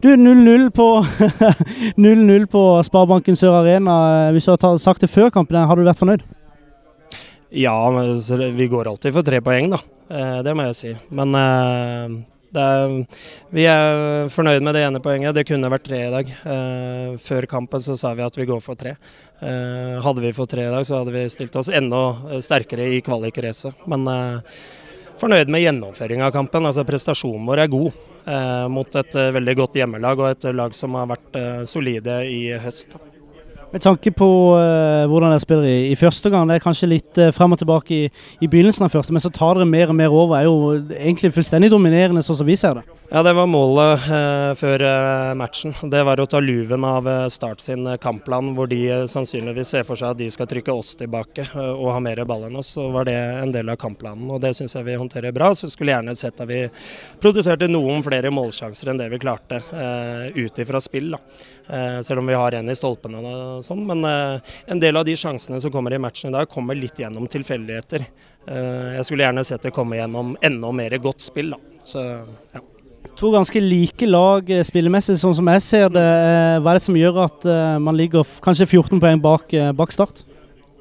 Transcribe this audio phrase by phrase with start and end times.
[0.00, 0.86] Du, 0-0 på
[1.96, 4.30] 0-0 på Sparebanken Sør Arena.
[4.34, 6.24] Hvis du har sagt det før kampen, hadde du vært fornøyd?
[7.50, 7.74] Ja,
[8.54, 9.80] vi går alltid for tre poeng, da.
[10.44, 10.92] Det må jeg si.
[11.10, 11.34] Men
[12.56, 12.92] er,
[13.52, 15.34] vi er fornøyd med det ene poenget.
[15.36, 16.30] Det kunne vært tre i dag.
[16.54, 18.94] Eh, før kampen så sa vi at vi går for tre.
[19.40, 23.02] Eh, hadde vi fått tre i dag, så hadde vi stilt oss enda sterkere i
[23.04, 23.74] kvalikracet.
[23.90, 24.56] Men eh,
[25.20, 26.66] fornøyd med gjennomføringa av kampen.
[26.68, 30.74] Altså Prestasjonen vår er god eh, mot et eh, veldig godt hjemmelag og et lag
[30.76, 32.98] som har vært eh, solide i høst.
[33.68, 37.20] Med tanke på eh, hvordan dere spiller i, i, første gang, det er kanskje litt
[37.20, 38.04] uh, frem og tilbake i,
[38.40, 40.38] i, begynnelsen av første, men så tar dere mer og mer over.
[40.38, 42.97] er jo egentlig fullstendig dominerende, sånn som vi ser det.
[43.08, 44.82] Ja, det var målet eh, før
[45.40, 45.72] matchen.
[45.88, 50.12] Det var å ta luven av Start sin kampplan, hvor de sannsynligvis ser for seg
[50.12, 52.74] at de skal trykke oss tilbake og ha mer ball enn oss.
[52.76, 55.54] Så var det en del av kampplanen, og det syns jeg vi håndterer bra.
[55.56, 56.66] Så skulle gjerne sett at vi
[57.22, 59.62] produserte noen flere målsjanser enn det vi klarte
[60.36, 61.16] ut ifra spill.
[62.04, 65.60] selv om vi har en i stolpene sånn, men eh, en del av de sjansene
[65.60, 68.04] som kommer i matchen i dag, kommer litt gjennom tilfeldigheter.
[68.48, 71.52] Eh, jeg skulle gjerne sett det komme gjennom enda mer godt spill.
[71.56, 71.80] Da.
[71.84, 72.04] Så,
[72.52, 72.64] ja.
[73.18, 76.08] To ganske like lag eh, spillemessig, sånn som jeg ser det.
[76.62, 77.48] Hva er det som gjør at
[77.82, 80.22] man ligger kanskje 14 poeng bak, bak start?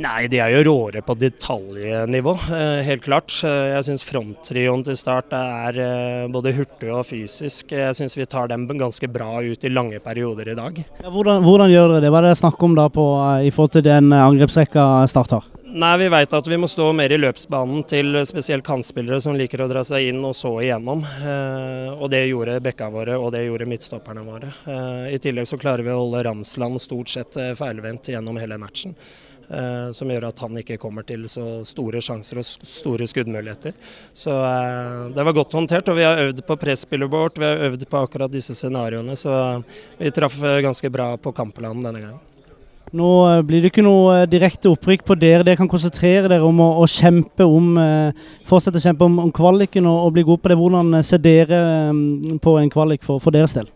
[0.00, 3.34] Nei, de er jo råere på detaljnivå, eh, helt klart.
[3.44, 7.74] Eh, jeg syns fronttrioen til Start er eh, både hurtig og fysisk.
[7.74, 10.80] Jeg syns vi tar dem ganske bra ut i lange perioder i dag.
[11.02, 12.12] Ja, hvordan, hvordan, gjør dere det?
[12.14, 13.06] Hva er det snakk om da på,
[13.44, 15.50] i forhold til den angrepsrekka Start har?
[15.72, 19.62] Nei, Vi vet at vi må stå mer i løpsbanen til spesielt kantspillere som liker
[19.62, 21.04] å dra seg inn og så igjennom.
[21.94, 24.50] og Det gjorde bekka våre og det gjorde midtstopperne våre.
[25.14, 28.96] I tillegg så klarer vi å holde Ramsland stort sett feilvendt gjennom hele matchen.
[29.50, 33.74] Eh, som gjør at han ikke kommer til så store sjanser og store skuddmuligheter.
[34.14, 37.40] Så eh, det var godt håndtert, og vi har øvd på presspillet vårt.
[37.42, 39.34] Vi har øvd på akkurat disse scenarioene, så
[39.98, 42.26] vi traff ganske bra på kampplanen denne gangen.
[42.96, 45.44] Nå eh, blir det ikke noe direkte opprykk på dere.
[45.46, 47.74] Dere kan konsentrere dere om å, å kjempe om,
[48.48, 50.60] fortsette å kjempe om, om kvaliken og, og, bli god på det.
[50.60, 51.60] Hvordan ser dere
[52.42, 53.70] på en kvalik for, for deres del?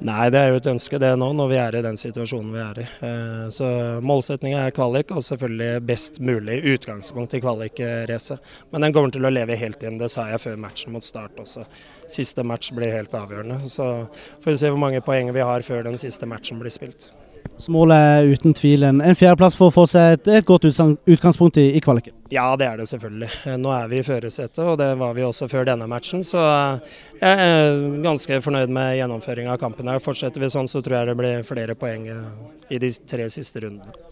[0.00, 2.60] Nei, det er jo et ønske det nå, når vi er i den situasjonen vi
[2.62, 2.84] er i.
[3.04, 3.66] Eh, så
[4.00, 8.40] Målsettinga er kvalik, og selvfølgelig best mulig utgangspunkt i kvalikracet.
[8.72, 11.36] Men den kommer til å leve helt inn, det sa jeg før matchen mot Start
[11.44, 11.66] også.
[12.08, 13.60] Siste match blir helt avgjørende.
[13.68, 13.90] Så
[14.40, 17.10] får vi se hvor mange poeng vi har før den siste matchen blir spilt.
[17.68, 21.58] Målet er uten tvil en, en fjerdeplass for å få seg et, et godt utgangspunkt
[21.60, 22.14] i, i, kvaliken?
[22.32, 23.30] Ja, det er det selvfølgelig.
[23.60, 26.24] Nå er vi i førersetet, og det var vi også før denne matchen.
[26.26, 26.40] Så
[27.20, 29.92] jeg er ganske fornøyd med gjennomføringa av kampen.
[30.00, 32.08] Fortsetter vi sånn, så tror jeg det blir flere poeng
[32.70, 34.10] i de tre siste rundene.